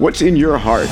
What's 0.00 0.22
in 0.22 0.34
your 0.34 0.56
heart? 0.56 0.88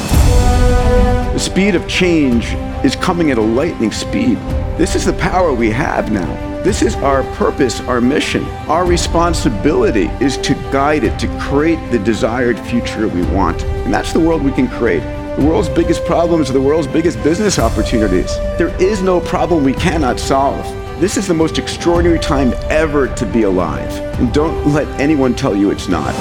The 1.32 1.38
speed 1.38 1.74
of 1.74 1.88
change 1.88 2.44
is 2.84 2.94
coming 2.94 3.30
at 3.30 3.38
a 3.38 3.40
lightning 3.40 3.90
speed. 3.90 4.36
This 4.76 4.94
is 4.94 5.06
the 5.06 5.14
power 5.14 5.54
we 5.54 5.70
have 5.70 6.12
now. 6.12 6.26
This 6.62 6.82
is 6.82 6.94
our 6.96 7.22
purpose, 7.36 7.80
our 7.80 8.02
mission. 8.02 8.44
Our 8.68 8.84
responsibility 8.84 10.10
is 10.20 10.36
to 10.36 10.52
guide 10.70 11.04
it, 11.04 11.18
to 11.20 11.38
create 11.40 11.78
the 11.90 11.98
desired 12.00 12.60
future 12.60 13.08
we 13.08 13.22
want. 13.34 13.62
And 13.62 13.94
that's 13.94 14.12
the 14.12 14.20
world 14.20 14.42
we 14.42 14.52
can 14.52 14.68
create. 14.68 15.00
The 15.38 15.46
world's 15.46 15.70
biggest 15.70 16.04
problems 16.04 16.50
are 16.50 16.52
the 16.52 16.60
world's 16.60 16.86
biggest 16.86 17.22
business 17.22 17.58
opportunities. 17.58 18.36
There 18.58 18.76
is 18.78 19.00
no 19.00 19.20
problem 19.22 19.64
we 19.64 19.72
cannot 19.72 20.20
solve. 20.20 20.66
This 21.00 21.16
is 21.16 21.26
the 21.26 21.32
most 21.32 21.56
extraordinary 21.56 22.18
time 22.18 22.52
ever 22.68 23.08
to 23.14 23.24
be 23.24 23.44
alive. 23.44 23.90
And 24.20 24.34
don't 24.34 24.74
let 24.74 24.86
anyone 25.00 25.34
tell 25.34 25.56
you 25.56 25.70
it's 25.70 25.88
not. 25.88 26.14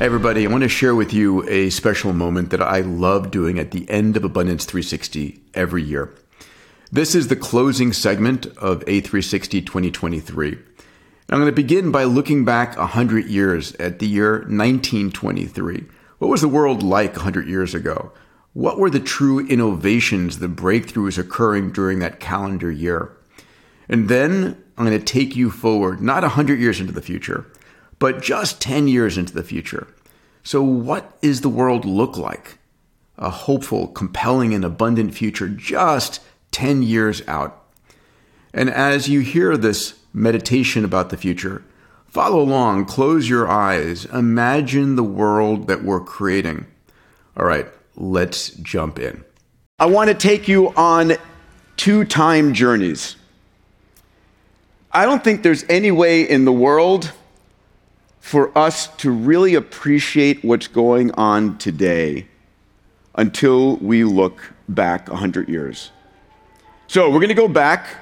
Everybody, 0.00 0.46
I 0.46 0.50
want 0.50 0.62
to 0.62 0.68
share 0.70 0.94
with 0.94 1.12
you 1.12 1.46
a 1.46 1.68
special 1.68 2.14
moment 2.14 2.48
that 2.52 2.62
I 2.62 2.80
love 2.80 3.30
doing 3.30 3.58
at 3.58 3.72
the 3.72 3.88
end 3.90 4.16
of 4.16 4.24
Abundance 4.24 4.64
360 4.64 5.42
every 5.52 5.82
year. 5.82 6.14
This 6.90 7.14
is 7.14 7.28
the 7.28 7.36
closing 7.36 7.92
segment 7.92 8.46
of 8.56 8.82
A360 8.86 9.66
2023. 9.66 10.52
I'm 10.52 11.38
going 11.38 11.44
to 11.44 11.52
begin 11.52 11.92
by 11.92 12.04
looking 12.04 12.46
back 12.46 12.78
100 12.78 13.26
years 13.26 13.74
at 13.74 13.98
the 13.98 14.06
year 14.06 14.38
1923. 14.38 15.84
What 16.16 16.28
was 16.28 16.40
the 16.40 16.48
world 16.48 16.82
like 16.82 17.16
100 17.16 17.46
years 17.46 17.74
ago? 17.74 18.10
What 18.54 18.78
were 18.78 18.88
the 18.88 19.00
true 19.00 19.46
innovations, 19.48 20.38
the 20.38 20.48
breakthroughs 20.48 21.18
occurring 21.18 21.72
during 21.72 21.98
that 21.98 22.20
calendar 22.20 22.70
year? 22.70 23.14
And 23.86 24.08
then 24.08 24.64
I'm 24.78 24.86
going 24.86 24.98
to 24.98 25.04
take 25.04 25.36
you 25.36 25.50
forward, 25.50 26.00
not 26.00 26.22
100 26.22 26.58
years 26.58 26.80
into 26.80 26.94
the 26.94 27.02
future, 27.02 27.52
but 28.00 28.20
just 28.20 28.60
10 28.60 28.88
years 28.88 29.16
into 29.16 29.32
the 29.32 29.44
future. 29.44 29.86
So, 30.42 30.62
what 30.62 31.20
does 31.20 31.42
the 31.42 31.48
world 31.48 31.84
look 31.84 32.16
like? 32.16 32.58
A 33.16 33.30
hopeful, 33.30 33.86
compelling, 33.86 34.52
and 34.52 34.64
abundant 34.64 35.14
future 35.14 35.48
just 35.48 36.20
10 36.50 36.82
years 36.82 37.22
out. 37.28 37.62
And 38.52 38.68
as 38.68 39.08
you 39.08 39.20
hear 39.20 39.56
this 39.56 40.00
meditation 40.12 40.84
about 40.84 41.10
the 41.10 41.16
future, 41.16 41.62
follow 42.08 42.40
along, 42.40 42.86
close 42.86 43.28
your 43.28 43.48
eyes, 43.48 44.06
imagine 44.06 44.96
the 44.96 45.04
world 45.04 45.68
that 45.68 45.84
we're 45.84 46.00
creating. 46.00 46.66
All 47.36 47.46
right, 47.46 47.68
let's 47.94 48.50
jump 48.50 48.98
in. 48.98 49.24
I 49.78 49.86
want 49.86 50.08
to 50.08 50.14
take 50.14 50.48
you 50.48 50.70
on 50.70 51.12
two 51.76 52.04
time 52.04 52.54
journeys. 52.54 53.16
I 54.90 55.04
don't 55.04 55.22
think 55.22 55.42
there's 55.42 55.64
any 55.68 55.92
way 55.92 56.22
in 56.22 56.44
the 56.46 56.52
world 56.52 57.12
for 58.20 58.56
us 58.56 58.86
to 58.98 59.10
really 59.10 59.54
appreciate 59.54 60.44
what's 60.44 60.68
going 60.68 61.10
on 61.12 61.58
today 61.58 62.28
until 63.16 63.76
we 63.76 64.04
look 64.04 64.52
back 64.68 65.08
100 65.08 65.48
years. 65.48 65.90
So 66.86 67.08
we're 67.08 67.18
going 67.18 67.28
to 67.28 67.34
go 67.34 67.48
back 67.48 67.96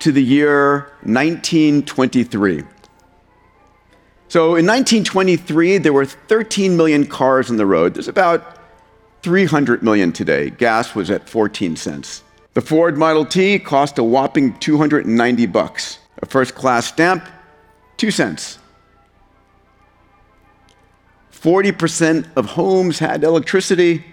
to 0.00 0.12
the 0.12 0.22
year 0.22 0.92
1923. 1.02 2.64
So 4.28 4.54
in 4.54 4.66
1923, 4.66 5.78
there 5.78 5.92
were 5.92 6.04
13 6.04 6.76
million 6.76 7.06
cars 7.06 7.50
on 7.50 7.56
the 7.56 7.66
road. 7.66 7.94
There's 7.94 8.08
about 8.08 8.58
300 9.22 9.82
million 9.82 10.12
today. 10.12 10.50
Gas 10.50 10.94
was 10.94 11.10
at 11.10 11.28
14 11.28 11.76
cents. 11.76 12.22
The 12.54 12.60
Ford 12.60 12.96
Model 12.96 13.24
T 13.24 13.58
cost 13.58 13.98
a 13.98 14.04
whopping 14.04 14.58
290 14.58 15.46
bucks. 15.46 15.98
A 16.22 16.26
first 16.26 16.54
class 16.54 16.86
stamp, 16.86 17.28
2 17.96 18.10
cents. 18.10 18.58
40% 21.40 22.26
of 22.36 22.46
homes 22.46 22.98
had 22.98 23.24
electricity, 23.24 24.04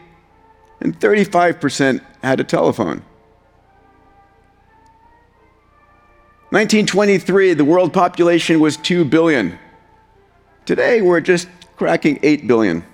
and 0.80 0.98
35% 0.98 2.02
had 2.24 2.40
a 2.40 2.44
telephone. 2.44 3.04
1923, 6.50 7.54
the 7.56 7.66
world 7.66 7.92
population 7.92 8.62
was 8.62 8.78
2 8.78 9.04
billion. 9.04 9.60
Today, 10.66 11.02
we're 11.02 11.20
just 11.20 11.50
cracking 11.76 12.18
8 12.24 12.48
billion. 12.48 12.86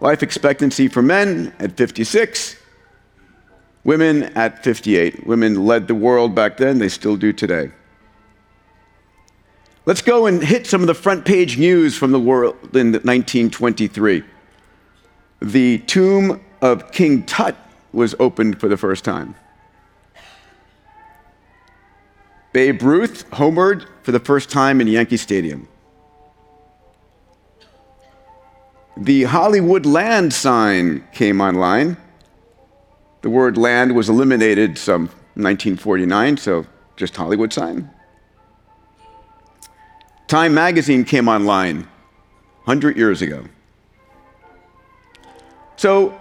Life 0.00 0.22
expectancy 0.22 0.86
for 0.86 1.02
men 1.02 1.52
at 1.58 1.76
56, 1.76 2.54
women 3.82 4.24
at 4.36 4.62
58. 4.62 5.26
Women 5.26 5.66
led 5.66 5.88
the 5.88 5.94
world 5.96 6.36
back 6.36 6.58
then, 6.58 6.78
they 6.78 6.88
still 6.88 7.16
do 7.16 7.32
today. 7.32 7.72
Let's 9.88 10.02
go 10.02 10.26
and 10.26 10.44
hit 10.44 10.66
some 10.66 10.82
of 10.82 10.86
the 10.86 10.92
front 10.92 11.24
page 11.24 11.56
news 11.56 11.96
from 11.96 12.12
the 12.12 12.20
world 12.20 12.56
in 12.76 12.92
1923. 12.92 14.22
The 15.40 15.78
tomb 15.78 16.44
of 16.60 16.92
King 16.92 17.24
Tut 17.24 17.56
was 17.94 18.14
opened 18.20 18.60
for 18.60 18.68
the 18.68 18.76
first 18.76 19.02
time. 19.02 19.34
Babe 22.52 22.82
Ruth 22.82 23.30
homered 23.30 23.86
for 24.02 24.12
the 24.12 24.20
first 24.20 24.50
time 24.50 24.82
in 24.82 24.88
Yankee 24.88 25.16
Stadium. 25.16 25.66
The 28.94 29.22
Hollywood 29.22 29.86
land 29.86 30.34
sign 30.34 31.02
came 31.14 31.40
online. 31.40 31.96
The 33.22 33.30
word 33.30 33.56
land 33.56 33.96
was 33.96 34.10
eliminated 34.10 34.76
some 34.76 35.06
1949, 35.36 36.36
so 36.36 36.66
just 36.98 37.16
Hollywood 37.16 37.54
sign. 37.54 37.90
Time 40.28 40.52
magazine 40.52 41.04
came 41.04 41.26
online 41.26 41.88
100 42.64 42.98
years 42.98 43.22
ago. 43.22 43.46
So, 45.76 46.20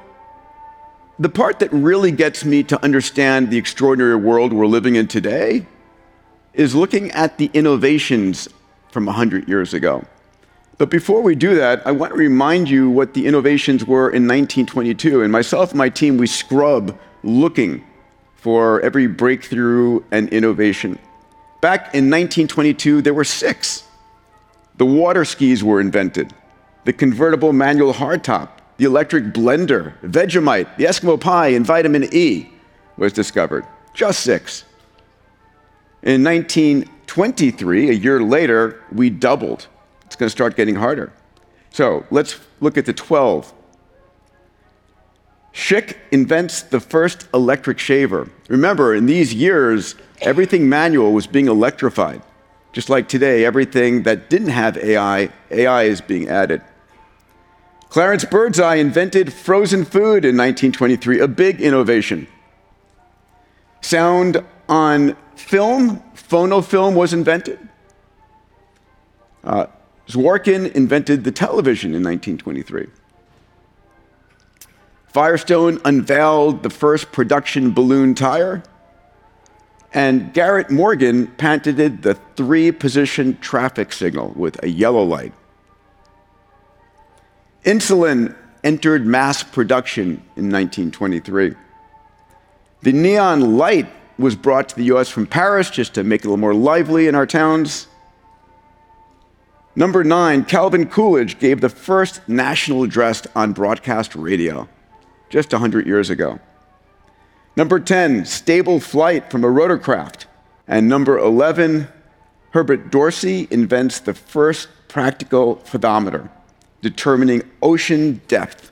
the 1.19 1.28
part 1.28 1.59
that 1.59 1.73
really 1.73 2.12
gets 2.12 2.46
me 2.46 2.63
to 2.63 2.81
understand 2.81 3.50
the 3.51 3.57
extraordinary 3.57 4.16
world 4.16 4.53
we're 4.53 4.66
living 4.66 4.96
in 4.96 5.09
today 5.09 5.66
is 6.53 6.73
looking 6.73 7.12
at 7.12 7.38
the 7.38 7.51
innovations 7.53 8.47
from 8.91 9.07
100 9.07 9.50
years 9.50 9.73
ago. 9.73 10.06
But 10.78 10.90
before 10.90 11.22
we 11.22 11.35
do 11.35 11.56
that, 11.56 11.85
I 11.85 11.91
want 11.91 12.13
to 12.13 12.17
remind 12.17 12.69
you 12.69 12.90
what 12.90 13.13
the 13.13 13.28
innovations 13.28 13.84
were 13.84 14.09
in 14.09 14.23
1922. 14.23 15.22
And 15.22 15.34
myself 15.34 15.72
and 15.72 15.79
my 15.79 15.90
team, 15.90 16.17
we 16.17 16.28
scrub 16.28 16.97
looking 17.23 17.84
for 18.35 18.79
every 18.81 19.07
breakthrough 19.07 20.01
and 20.12 20.29
innovation. 20.29 20.97
Back 21.59 21.94
in 21.94 22.09
1922, 22.09 23.01
there 23.01 23.13
were 23.13 23.25
six. 23.25 23.84
The 24.77 24.85
water 24.85 25.25
skis 25.25 25.63
were 25.63 25.81
invented, 25.81 26.33
the 26.85 26.93
convertible 26.93 27.51
manual 27.51 27.93
hardtop, 27.93 28.49
the 28.77 28.85
electric 28.85 29.25
blender, 29.33 29.99
Vegemite, 30.01 30.77
the 30.77 30.85
Eskimo 30.85 31.19
pie, 31.19 31.49
and 31.49 31.65
vitamin 31.65 32.07
E 32.13 32.51
was 32.95 33.11
discovered. 33.11 33.66
Just 33.93 34.21
six. 34.21 34.63
In 36.03 36.23
1923, 36.23 37.89
a 37.89 37.93
year 37.93 38.21
later, 38.21 38.83
we 38.91 39.09
doubled. 39.09 39.67
It's 40.05 40.16
going 40.16 40.27
to 40.27 40.31
start 40.31 40.55
getting 40.55 40.75
harder. 40.75 41.11
So 41.71 42.05
let's 42.11 42.39
look 42.61 42.77
at 42.77 42.85
the 42.85 42.93
12. 42.93 43.53
Schick 45.53 45.97
invents 46.11 46.61
the 46.61 46.79
first 46.79 47.27
electric 47.33 47.79
shaver. 47.79 48.29
Remember, 48.47 48.93
in 48.93 49.07
these 49.07 49.33
years, 49.33 49.95
everything 50.21 50.69
manual 50.69 51.13
was 51.13 51.25
being 51.25 51.47
electrified. 51.47 52.21
Just 52.77 52.91
like 52.91 53.07
today, 53.09 53.43
everything 53.43 54.03
that 54.03 54.29
didn't 54.29 54.49
have 54.49 54.77
AI, 54.77 55.31
AI 55.49 55.83
is 55.85 55.99
being 55.99 56.29
added. 56.29 56.61
Clarence 57.89 58.23
Birdseye 58.23 58.75
invented 58.75 59.33
frozen 59.33 59.83
food 59.83 60.23
in 60.23 60.38
1923, 60.38 61.19
a 61.19 61.27
big 61.27 61.59
innovation. 61.59 62.27
Sound 63.81 64.45
on 64.69 65.17
film, 65.35 66.03
phonofilm 66.13 66.93
was 66.93 67.13
invented. 67.13 67.57
Uh, 69.43 69.66
Zworykin 70.07 70.71
invented 70.73 71.23
the 71.23 71.31
television 71.31 71.96
in 71.96 72.03
1923. 72.03 72.90
Firestone 75.07 75.81
unveiled 75.84 76.61
the 76.61 76.69
first 76.69 77.11
production 77.11 77.72
balloon 77.72 78.13
tire. 78.13 78.61
And 79.97 80.32
Garrett 80.32 80.70
Morgan 80.70 81.26
patented 81.26 82.03
the 82.03 82.14
three 82.35 82.72
position 82.72 83.35
traffic 83.40 83.91
signal 83.91 84.32
with 84.35 84.64
a 84.64 84.70
yellow 84.70 85.02
light. 85.02 85.34
Insulin 87.66 88.35
entered 88.64 89.08
mass 89.08 89.41
production 89.41 90.22
in 90.35 90.52
1923. 90.52 91.55
The 92.84 92.91
neon 92.91 93.58
light 93.58 93.88
was 94.20 94.35
brought 94.35 94.70
to 94.70 94.76
the 94.76 94.84
US 94.96 95.09
from 95.09 95.26
Paris 95.26 95.72
just 95.72 95.96
to 95.96 96.03
make 96.03 96.22
it 96.22 96.26
a 96.26 96.29
little 96.29 96.38
more 96.38 96.53
lively 96.53 97.08
in 97.08 97.16
our 97.16 97.26
towns. 97.26 97.88
Number 99.76 100.03
nine, 100.03 100.46
Calvin 100.46 100.88
Coolidge 100.88 101.40
gave 101.40 101.59
the 101.59 101.70
first 101.70 102.22
national 102.29 102.84
address 102.84 103.26
on 103.35 103.52
broadcast 103.52 104.16
radio 104.16 104.70
just 105.32 105.52
100 105.53 105.88
years 105.88 106.11
ago. 106.11 106.40
Number 107.57 107.79
10, 107.79 108.25
stable 108.25 108.79
flight 108.79 109.31
from 109.31 109.43
a 109.43 109.47
rotorcraft. 109.47 110.25
And 110.67 110.87
number 110.87 111.17
11, 111.17 111.87
Herbert 112.51 112.91
Dorsey 112.91 113.47
invents 113.49 113.99
the 113.99 114.13
first 114.13 114.69
practical 114.87 115.55
fathometer, 115.57 116.29
determining 116.83 117.41
ocean 117.63 118.21
depth. 118.27 118.71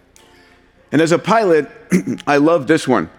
And 0.91 1.01
as 1.01 1.11
a 1.11 1.17
pilot, 1.17 1.67
I 2.27 2.37
love 2.37 2.67
this 2.67 2.87
one. 2.87 3.09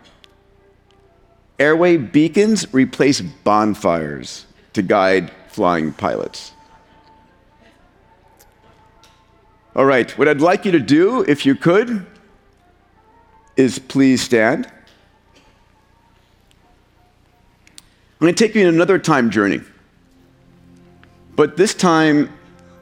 Airway 1.59 1.97
beacons 1.97 2.73
replace 2.73 3.21
bonfires 3.21 4.47
to 4.75 4.83
guide 4.83 5.33
flying 5.49 5.93
pilots. 5.93 6.53
All 9.75 9.85
right, 9.85 10.17
what 10.17 10.29
I'd 10.29 10.41
like 10.41 10.65
you 10.65 10.71
to 10.73 10.81
do, 10.81 11.25
if 11.27 11.45
you 11.45 11.57
could, 11.57 12.07
is 13.57 13.81
please 13.81 14.23
stand. 14.23 14.71
Going 18.21 18.35
to 18.35 18.45
take 18.45 18.55
you 18.55 18.63
in 18.63 18.75
another 18.75 18.99
time 18.99 19.31
journey. 19.31 19.61
But 21.35 21.57
this 21.57 21.75
time, 21.75 22.33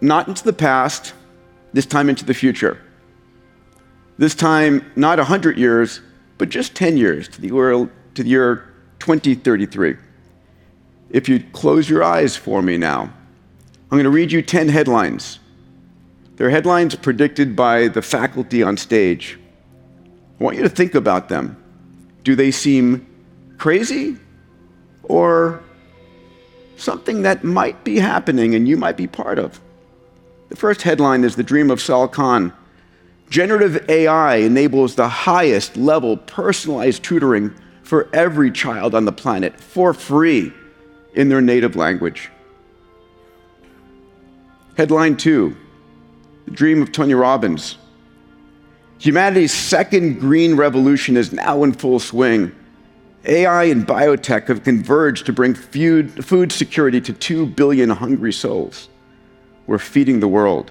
not 0.01 0.29
into 0.29 0.45
the 0.45 0.53
past, 0.53 1.13
this 1.73 1.87
time 1.87 2.09
into 2.09 2.25
the 2.25 2.35
future. 2.35 2.81
This 4.17 4.35
time, 4.35 4.91
not 4.95 5.19
100 5.19 5.59
years, 5.59 6.01
but 6.39 6.49
just 6.49 6.75
10 6.77 6.97
years 6.97 7.27
to 7.29 7.41
the, 7.41 7.51
world, 7.51 7.91
to 8.15 8.23
the 8.23 8.29
year 8.29 8.73
2033. 9.01 9.97
If 11.11 11.29
you'd 11.29 11.53
close 11.53 11.91
your 11.91 12.05
eyes 12.05 12.37
for 12.37 12.63
me 12.63 12.77
now, 12.77 13.03
I'm 13.03 13.99
going 13.99 14.05
to 14.05 14.11
read 14.11 14.31
you 14.31 14.41
10 14.41 14.69
headlines. 14.69 15.41
They're 16.37 16.51
headlines 16.51 16.95
predicted 16.95 17.55
by 17.57 17.89
the 17.89 18.03
faculty 18.03 18.63
on 18.63 18.77
stage. 18.77 19.39
I 20.41 20.45
want 20.45 20.57
you 20.57 20.63
to 20.63 20.69
think 20.69 20.95
about 20.95 21.29
them. 21.29 21.57
Do 22.23 22.35
they 22.35 22.51
seem 22.51 23.07
crazy 23.59 24.17
or 25.05 25.63
something 26.77 27.23
that 27.23 27.45
might 27.45 27.85
be 27.85 27.99
happening 27.99 28.55
and 28.55 28.67
you 28.67 28.77
might 28.77 28.97
be 28.97 29.07
part 29.07 29.39
of? 29.39 29.61
The 30.49 30.57
first 30.57 30.83
headline 30.83 31.25
is 31.25 31.37
The 31.37 31.43
Dream 31.43 31.71
of 31.71 31.81
Sal 31.81 32.09
Khan. 32.09 32.53
Generative 33.31 33.89
AI 33.89 34.37
enables 34.37 34.95
the 34.95 35.09
highest 35.09 35.77
level 35.77 36.17
personalized 36.17 37.03
tutoring 37.03 37.55
for 37.83 38.09
every 38.13 38.51
child 38.51 38.95
on 38.95 39.05
the 39.05 39.13
planet 39.13 39.59
for 39.61 39.95
free 39.95 40.53
in 41.15 41.29
their 41.29 41.41
native 41.41 41.77
language. 41.77 42.31
Headline 44.77 45.17
two 45.17 45.57
The 46.45 46.51
Dream 46.51 46.83
of 46.83 46.93
Tony 46.93 47.15
Robbins. 47.15 47.79
Humanity's 48.99 49.53
second 49.53 50.21
green 50.21 50.57
revolution 50.57 51.17
is 51.17 51.33
now 51.33 51.63
in 51.63 51.73
full 51.73 51.99
swing. 51.99 52.55
AI 53.27 53.65
and 53.65 53.87
biotech 53.87 54.49
have 54.49 54.65
converged 54.65 55.27
to 55.27 55.33
bring 55.33 55.55
food, 55.55 56.53
security 56.53 57.01
to 57.01 57.13
2 57.13 57.47
billion 57.47 57.89
hungry 57.89 58.33
souls. 58.33 58.89
We're 59.67 59.79
feeding 59.79 60.21
the 60.21 60.29
world. 60.29 60.71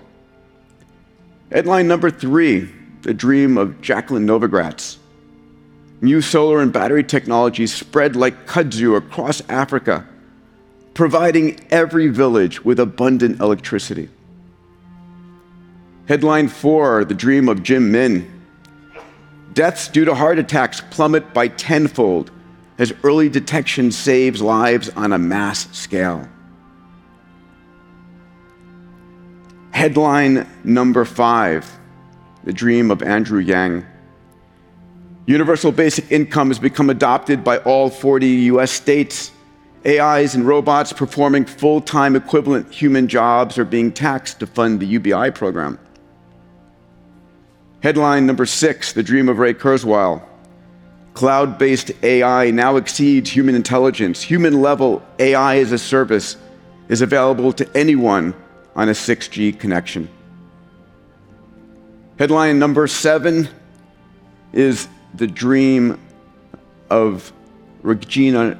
Headline 1.52 1.88
number 1.88 2.12
three 2.12 2.70
The 3.02 3.14
Dream 3.14 3.58
of 3.58 3.82
Jacqueline 3.82 4.28
Novogratz. 4.28 4.98
New 6.02 6.22
solar 6.22 6.62
and 6.62 6.72
battery 6.72 7.04
technologies 7.04 7.74
spread 7.74 8.16
like 8.16 8.46
kudzu 8.46 8.98
across 8.98 9.42
Africa, 9.50 10.08
providing 10.94 11.60
every 11.72 12.08
village 12.08 12.64
with 12.64 12.80
abundant 12.80 13.40
electricity. 13.40 14.10
Headline 16.08 16.50
four 16.50 17.04
The 17.04 17.16
Dream 17.16 17.50
of 17.50 17.64
Jim 17.64 17.92
Min. 17.92 18.30
Deaths 19.54 19.88
due 19.88 20.06
to 20.06 20.14
heart 20.14 20.38
attacks 20.38 20.82
plummet 20.92 21.34
by 21.34 21.48
tenfold 21.48 22.30
as 22.78 22.94
early 23.04 23.30
detection 23.30 23.92
saves 23.92 24.42
lives 24.42 24.90
on 24.90 25.14
a 25.14 25.18
mass 25.18 25.68
scale. 25.78 26.28
Headline 29.72 30.48
number 30.64 31.06
five 31.06 31.70
The 32.44 32.54
Dream 32.54 32.92
of 32.92 33.02
Andrew 33.02 33.40
Yang. 33.40 33.86
Universal 35.26 35.72
basic 35.72 36.12
income 36.12 36.50
has 36.50 36.60
become 36.60 36.90
adopted 36.90 37.44
by 37.44 37.58
all 37.60 37.90
40 37.90 38.28
US 38.28 38.72
states. 38.72 39.32
AIs 39.86 40.36
and 40.36 40.48
robots 40.48 40.94
performing 40.94 41.46
full 41.46 41.82
time 41.82 42.16
equivalent 42.16 42.72
human 42.72 43.08
jobs 43.08 43.58
are 43.58 43.66
being 43.66 43.92
taxed 43.92 44.40
to 44.40 44.48
fund 44.48 44.80
the 44.80 44.86
UBI 44.86 45.32
program. 45.32 45.78
Headline 47.82 48.26
number 48.26 48.46
six 48.46 48.94
The 48.94 49.04
Dream 49.04 49.28
of 49.28 49.40
Ray 49.40 49.54
Kurzweil. 49.54 50.26
Cloud 51.14 51.58
based 51.58 51.92
AI 52.02 52.50
now 52.52 52.76
exceeds 52.78 53.30
human 53.30 53.56
intelligence. 53.56 54.22
Human 54.22 54.62
level 54.62 55.04
AI 55.20 55.58
as 55.58 55.72
a 55.72 55.78
service 55.78 56.38
is 56.90 57.02
available 57.02 57.54
to 57.54 57.78
anyone 57.78 58.34
on 58.76 58.90
a 58.90 58.94
6G 58.94 59.60
connection. 59.60 60.10
Headline 62.18 62.58
number 62.60 62.88
seven 62.88 63.48
is 64.54 64.88
The 65.14 65.28
Dream 65.28 66.00
of 66.90 67.32
Regina. 67.82 68.60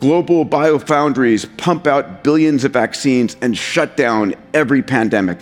Global 0.00 0.44
biofoundries 0.44 1.56
pump 1.56 1.86
out 1.86 2.22
billions 2.22 2.64
of 2.64 2.72
vaccines 2.72 3.36
and 3.40 3.56
shut 3.56 3.96
down 3.96 4.34
every 4.52 4.82
pandemic. 4.82 5.38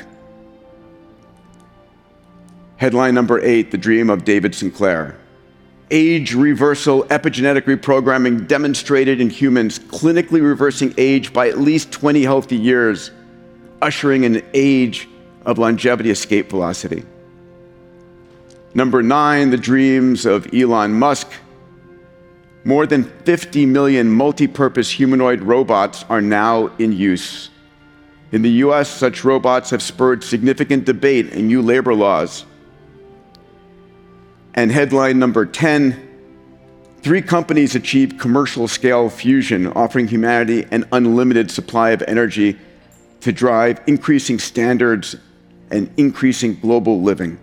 Headline 2.77 3.15
number 3.15 3.41
eight 3.41 3.71
The 3.71 3.79
Dream 3.79 4.11
of 4.11 4.25
David 4.25 4.55
Sinclair. 4.55 5.19
Age 5.97 6.35
reversal 6.35 7.05
epigenetic 7.05 7.67
reprogramming 7.67 8.49
demonstrated 8.49 9.21
in 9.21 9.31
humans, 9.31 9.79
clinically 9.79 10.43
reversing 10.43 10.93
age 10.99 11.33
by 11.33 11.49
at 11.49 11.61
least 11.61 11.93
20 11.93 12.25
healthy 12.25 12.57
years, 12.57 13.13
ushering 13.81 14.25
an 14.25 14.43
age 14.55 15.09
of 15.47 15.57
longevity 15.57 16.11
escape 16.11 16.51
velocity. 16.51 17.05
Number 18.75 19.05
nine, 19.05 19.51
the 19.51 19.57
dreams 19.57 20.27
of 20.27 20.53
Elon 20.53 20.95
Musk. 20.95 21.31
More 22.65 22.87
than 22.87 23.05
50 23.05 23.65
million 23.65 24.11
multi 24.11 24.49
purpose 24.49 24.91
humanoid 24.91 25.43
robots 25.43 26.05
are 26.09 26.21
now 26.21 26.75
in 26.81 26.91
use. 26.91 27.51
In 28.33 28.43
the 28.43 28.51
US, 28.67 28.91
such 28.91 29.23
robots 29.23 29.71
have 29.71 29.81
spurred 29.81 30.25
significant 30.25 30.87
debate 30.87 31.29
in 31.35 31.47
new 31.47 31.63
labor 31.63 31.95
laws. 31.95 32.47
And 34.55 34.71
headline 34.73 35.19
number 35.19 35.47
10 35.47 36.15
Three 37.05 37.21
companies 37.21 37.75
achieved 37.75 38.19
commercial 38.19 38.67
scale 38.67 39.11
fusion, 39.11 39.67
offering 39.67 40.09
humanity 40.09 40.65
an 40.71 40.89
unlimited 40.91 41.51
supply 41.51 41.91
of 41.91 42.01
energy 42.09 42.59
to 43.21 43.31
drive 43.31 43.83
increasing 43.87 44.39
standards 44.39 45.15
and 45.71 45.93
increasing 45.99 46.55
global 46.55 47.03
living. 47.03 47.39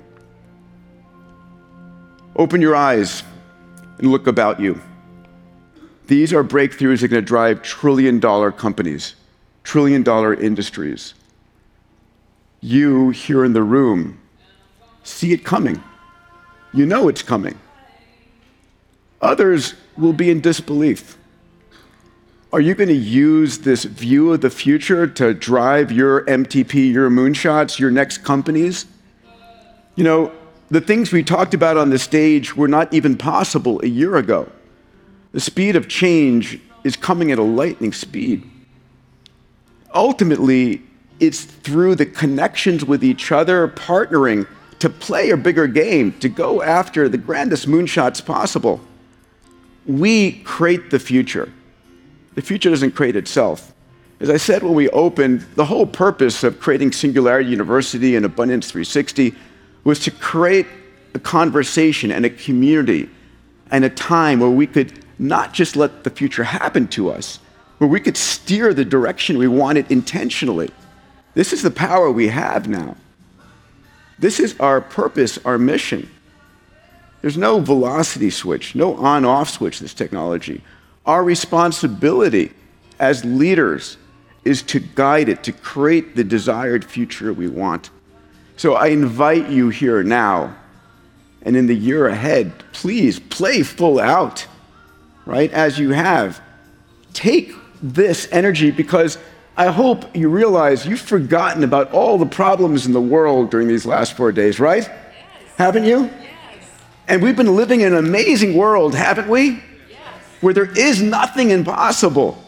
Open 2.35 2.59
your 2.59 2.75
eyes 2.75 3.21
and 3.99 4.11
look 4.11 4.25
about 4.25 4.59
you. 4.59 4.81
These 6.07 6.33
are 6.33 6.43
breakthroughs 6.43 7.01
that 7.01 7.03
are 7.03 7.07
going 7.09 7.21
to 7.21 7.27
drive 7.27 7.61
trillion 7.61 8.19
dollar 8.19 8.51
companies, 8.51 9.13
trillion 9.63 10.01
dollar 10.01 10.33
industries. 10.33 11.13
You 12.61 13.11
here 13.11 13.45
in 13.45 13.53
the 13.53 13.61
room 13.61 14.19
see 15.03 15.33
it 15.33 15.43
coming. 15.43 15.83
You 16.73 16.85
know 16.85 17.07
it's 17.07 17.21
coming. 17.21 17.59
Others 19.21 19.75
will 19.97 20.13
be 20.13 20.29
in 20.29 20.41
disbelief. 20.41 21.17
Are 22.53 22.59
you 22.59 22.75
going 22.75 22.89
to 22.89 22.93
use 22.93 23.59
this 23.59 23.85
view 23.85 24.33
of 24.33 24.41
the 24.41 24.49
future 24.49 25.07
to 25.07 25.33
drive 25.33 25.91
your 25.91 26.25
MTP, 26.25 26.91
your 26.91 27.09
moonshots, 27.09 27.79
your 27.79 27.91
next 27.91 28.19
companies? 28.19 28.85
You 29.95 30.03
know, 30.03 30.31
the 30.69 30.81
things 30.81 31.11
we 31.11 31.23
talked 31.23 31.53
about 31.53 31.77
on 31.77 31.89
the 31.89 31.99
stage 31.99 32.55
were 32.55 32.67
not 32.67 32.93
even 32.93 33.17
possible 33.17 33.79
a 33.83 33.87
year 33.87 34.17
ago. 34.17 34.51
The 35.33 35.39
speed 35.39 35.75
of 35.75 35.87
change 35.87 36.59
is 36.83 36.95
coming 36.95 37.31
at 37.31 37.39
a 37.39 37.43
lightning 37.43 37.93
speed. 37.93 38.49
Ultimately, 39.93 40.81
it's 41.19 41.43
through 41.43 41.95
the 41.95 42.05
connections 42.05 42.83
with 42.83 43.03
each 43.03 43.31
other, 43.31 43.67
partnering 43.67 44.47
to 44.81 44.89
play 44.89 45.29
a 45.29 45.37
bigger 45.37 45.67
game, 45.67 46.11
to 46.19 46.27
go 46.27 46.63
after 46.63 47.07
the 47.07 47.17
grandest 47.17 47.67
moonshots 47.67 48.25
possible. 48.25 48.81
We 49.85 50.39
create 50.39 50.89
the 50.89 50.97
future. 50.97 51.53
The 52.33 52.41
future 52.41 52.71
doesn't 52.71 52.93
create 52.93 53.15
itself. 53.15 53.73
As 54.19 54.31
I 54.31 54.37
said 54.37 54.63
when 54.63 54.73
we 54.73 54.89
opened, 54.89 55.45
the 55.53 55.65
whole 55.65 55.85
purpose 55.85 56.43
of 56.43 56.59
creating 56.59 56.93
Singularity 56.93 57.51
University 57.51 58.15
and 58.15 58.25
Abundance 58.25 58.71
360 58.71 59.35
was 59.83 59.99
to 59.99 60.09
create 60.09 60.65
a 61.13 61.19
conversation 61.19 62.11
and 62.11 62.25
a 62.25 62.29
community 62.31 63.07
and 63.69 63.85
a 63.85 63.89
time 63.89 64.39
where 64.39 64.49
we 64.49 64.65
could 64.65 65.05
not 65.19 65.53
just 65.53 65.75
let 65.75 66.03
the 66.03 66.09
future 66.09 66.43
happen 66.43 66.87
to 66.87 67.11
us, 67.11 67.37
where 67.77 67.87
we 67.87 67.99
could 67.99 68.17
steer 68.17 68.73
the 68.73 68.85
direction 68.85 69.37
we 69.37 69.47
wanted 69.47 69.91
intentionally. 69.91 70.71
This 71.35 71.53
is 71.53 71.61
the 71.61 71.69
power 71.69 72.11
we 72.11 72.29
have 72.29 72.67
now. 72.67 72.95
This 74.21 74.39
is 74.39 74.57
our 74.59 74.79
purpose, 74.79 75.37
our 75.43 75.57
mission. 75.57 76.09
There's 77.21 77.37
no 77.37 77.59
velocity 77.59 78.29
switch, 78.29 78.73
no 78.73 78.95
on 78.95 79.25
off 79.25 79.49
switch, 79.49 79.79
this 79.79 79.93
technology. 79.93 80.63
Our 81.05 81.23
responsibility 81.23 82.53
as 83.01 83.25
leaders, 83.25 83.97
is 84.45 84.61
to 84.61 84.79
guide 84.79 85.27
it, 85.27 85.43
to 85.43 85.51
create 85.51 86.15
the 86.15 86.23
desired 86.23 86.85
future 86.85 87.33
we 87.33 87.47
want. 87.47 87.89
So 88.57 88.75
I 88.75 88.87
invite 88.87 89.49
you 89.49 89.69
here 89.69 90.03
now 90.03 90.55
and 91.41 91.57
in 91.57 91.65
the 91.65 91.75
year 91.75 92.07
ahead, 92.07 92.53
please 92.71 93.19
play 93.19 93.63
full 93.63 93.99
out, 93.99 94.45
right, 95.25 95.51
as 95.51 95.79
you 95.79 95.89
have. 95.89 96.39
Take 97.13 97.53
this 97.81 98.27
energy 98.31 98.69
because 98.69 99.17
I 99.57 99.67
hope 99.67 100.15
you 100.15 100.29
realize 100.29 100.85
you've 100.85 101.01
forgotten 101.01 101.63
about 101.63 101.91
all 101.91 102.17
the 102.17 102.25
problems 102.25 102.85
in 102.85 102.93
the 102.93 103.01
world 103.01 103.51
during 103.51 103.67
these 103.67 103.85
last 103.85 104.15
four 104.15 104.31
days, 104.31 104.59
right? 104.59 104.83
Yes. 104.83 105.55
Haven't 105.57 105.83
you? 105.83 106.05
Yes. 106.05 106.31
And 107.07 107.21
we've 107.21 107.35
been 107.35 107.55
living 107.55 107.81
in 107.81 107.93
an 107.93 108.05
amazing 108.05 108.55
world, 108.55 108.95
haven't 108.95 109.27
we? 109.27 109.61
Yes. 109.89 109.99
Where 110.39 110.53
there 110.53 110.71
is 110.77 111.01
nothing 111.01 111.49
impossible. 111.49 112.41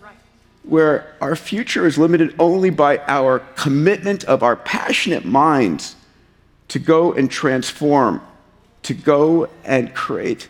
Right. 0.00 0.14
Where 0.62 1.16
our 1.20 1.34
future 1.34 1.86
is 1.86 1.98
limited 1.98 2.36
only 2.38 2.70
by 2.70 2.98
our 3.08 3.40
commitment 3.56 4.22
of 4.24 4.44
our 4.44 4.54
passionate 4.54 5.24
minds 5.24 5.96
to 6.68 6.78
go 6.78 7.12
and 7.12 7.28
transform, 7.28 8.22
to 8.84 8.94
go 8.94 9.48
and 9.64 9.92
create. 9.92 10.48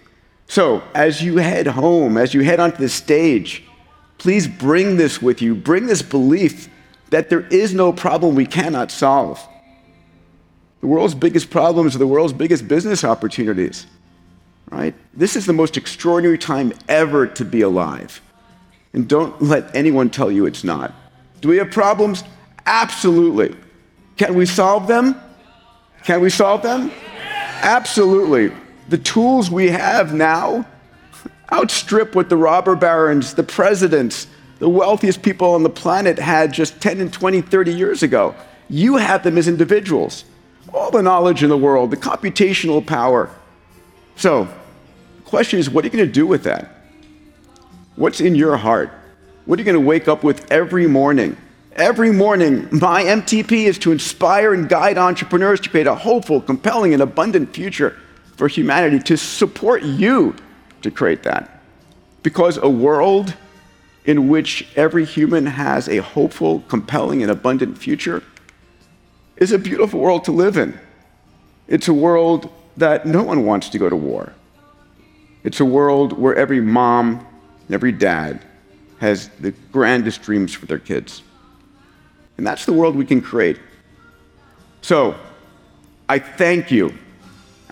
So, 0.48 0.82
as 0.94 1.22
you 1.22 1.38
head 1.38 1.66
home, 1.66 2.18
as 2.18 2.34
you 2.34 2.42
head 2.42 2.60
onto 2.60 2.76
the 2.76 2.90
stage, 2.90 3.64
Please 4.24 4.48
bring 4.48 4.96
this 4.96 5.20
with 5.20 5.42
you. 5.42 5.54
Bring 5.54 5.84
this 5.84 6.00
belief 6.00 6.70
that 7.10 7.28
there 7.28 7.42
is 7.48 7.74
no 7.74 7.92
problem 7.92 8.34
we 8.34 8.46
cannot 8.46 8.90
solve. 8.90 9.38
The 10.80 10.86
world's 10.86 11.14
biggest 11.14 11.50
problems 11.50 11.94
are 11.94 11.98
the 11.98 12.06
world's 12.06 12.32
biggest 12.32 12.66
business 12.66 13.04
opportunities. 13.04 13.86
Right? 14.70 14.94
This 15.12 15.36
is 15.36 15.44
the 15.44 15.52
most 15.52 15.76
extraordinary 15.76 16.38
time 16.38 16.72
ever 16.88 17.26
to 17.26 17.44
be 17.44 17.60
alive. 17.60 18.22
And 18.94 19.06
don't 19.06 19.42
let 19.42 19.76
anyone 19.76 20.08
tell 20.08 20.32
you 20.32 20.46
it's 20.46 20.64
not. 20.64 20.94
Do 21.42 21.50
we 21.50 21.58
have 21.58 21.70
problems? 21.70 22.24
Absolutely. 22.64 23.54
Can 24.16 24.34
we 24.36 24.46
solve 24.46 24.86
them? 24.86 25.20
Can 26.02 26.22
we 26.22 26.30
solve 26.30 26.62
them? 26.62 26.90
Absolutely. 27.60 28.56
The 28.88 28.96
tools 28.96 29.50
we 29.50 29.68
have 29.68 30.14
now 30.14 30.64
outstrip 31.52 32.14
what 32.14 32.28
the 32.28 32.36
robber 32.36 32.76
barons, 32.76 33.34
the 33.34 33.42
presidents, 33.42 34.26
the 34.58 34.68
wealthiest 34.68 35.22
people 35.22 35.54
on 35.54 35.62
the 35.62 35.70
planet 35.70 36.18
had 36.18 36.52
just 36.52 36.80
10 36.80 37.00
and 37.00 37.12
20, 37.12 37.42
30 37.42 37.74
years 37.74 38.02
ago. 38.02 38.34
You 38.68 38.96
have 38.96 39.22
them 39.22 39.36
as 39.36 39.48
individuals. 39.48 40.24
All 40.72 40.90
the 40.90 41.02
knowledge 41.02 41.42
in 41.42 41.50
the 41.50 41.58
world, 41.58 41.90
the 41.90 41.96
computational 41.96 42.84
power. 42.84 43.30
So, 44.16 44.44
the 44.44 45.22
question 45.22 45.58
is 45.58 45.68
what 45.68 45.84
are 45.84 45.88
you 45.88 45.92
going 45.92 46.06
to 46.06 46.12
do 46.12 46.26
with 46.26 46.44
that? 46.44 46.70
What's 47.96 48.20
in 48.20 48.34
your 48.34 48.56
heart? 48.56 48.90
What 49.44 49.58
are 49.58 49.62
you 49.62 49.64
going 49.64 49.80
to 49.80 49.86
wake 49.86 50.08
up 50.08 50.24
with 50.24 50.50
every 50.50 50.86
morning? 50.86 51.36
Every 51.72 52.12
morning, 52.12 52.68
my 52.70 53.02
MTP 53.02 53.66
is 53.66 53.78
to 53.80 53.92
inspire 53.92 54.54
and 54.54 54.68
guide 54.68 54.96
entrepreneurs 54.96 55.60
to 55.60 55.68
create 55.68 55.88
a 55.88 55.94
hopeful, 55.94 56.40
compelling, 56.40 56.92
and 56.92 57.02
abundant 57.02 57.52
future 57.52 57.96
for 58.36 58.48
humanity, 58.48 59.00
to 59.00 59.16
support 59.16 59.82
you 59.82 60.36
to 60.84 60.90
create 60.90 61.24
that. 61.24 61.60
Because 62.22 62.56
a 62.56 62.68
world 62.68 63.34
in 64.04 64.28
which 64.28 64.68
every 64.76 65.04
human 65.04 65.46
has 65.46 65.88
a 65.88 65.98
hopeful, 65.98 66.60
compelling, 66.68 67.22
and 67.22 67.30
abundant 67.30 67.76
future 67.76 68.22
is 69.36 69.50
a 69.50 69.58
beautiful 69.58 70.00
world 70.00 70.24
to 70.24 70.32
live 70.32 70.56
in. 70.56 70.78
It's 71.66 71.88
a 71.88 71.94
world 71.94 72.50
that 72.76 73.06
no 73.06 73.22
one 73.22 73.44
wants 73.44 73.68
to 73.70 73.78
go 73.78 73.88
to 73.88 73.96
war. 73.96 74.32
It's 75.42 75.60
a 75.60 75.64
world 75.64 76.12
where 76.12 76.34
every 76.34 76.60
mom 76.60 77.26
and 77.66 77.74
every 77.74 77.92
dad 77.92 78.40
has 78.98 79.28
the 79.40 79.52
grandest 79.72 80.22
dreams 80.22 80.54
for 80.54 80.66
their 80.66 80.78
kids. 80.78 81.22
And 82.36 82.46
that's 82.46 82.66
the 82.66 82.72
world 82.72 82.96
we 82.96 83.06
can 83.06 83.20
create. 83.20 83.58
So, 84.82 85.14
I 86.08 86.18
thank 86.18 86.70
you 86.70 86.94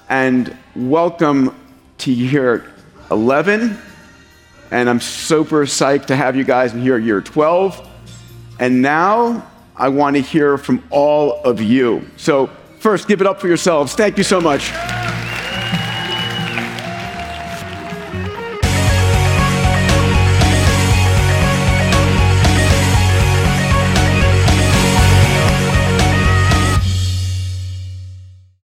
and 0.08 0.56
welcome 0.74 1.54
to 1.98 2.12
your 2.12 2.71
11. 3.12 3.78
And 4.70 4.88
I'm 4.88 5.00
super 5.00 5.64
psyched 5.66 6.06
to 6.06 6.16
have 6.16 6.34
you 6.34 6.44
guys 6.44 6.72
in 6.72 6.80
here 6.80 6.98
year 6.98 7.20
12. 7.20 7.88
And 8.58 8.80
now 8.80 9.48
I 9.76 9.88
want 9.88 10.16
to 10.16 10.22
hear 10.22 10.56
from 10.56 10.82
all 10.90 11.42
of 11.42 11.60
you. 11.60 12.08
So, 12.16 12.48
first, 12.78 13.06
give 13.06 13.20
it 13.20 13.26
up 13.26 13.40
for 13.40 13.48
yourselves. 13.48 13.94
Thank 13.94 14.18
you 14.18 14.24
so 14.24 14.40
much. 14.40 14.72